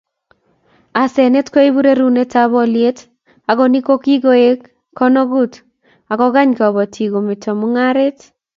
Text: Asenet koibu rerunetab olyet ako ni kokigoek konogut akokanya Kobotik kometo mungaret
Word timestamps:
Asenet 1.01 1.47
koibu 1.53 1.79
rerunetab 1.85 2.51
olyet 2.61 2.97
ako 3.49 3.63
ni 3.71 3.79
kokigoek 3.87 4.59
konogut 4.97 5.53
akokanya 6.11 6.55
Kobotik 6.59 7.09
kometo 7.11 7.49
mungaret 7.59 8.17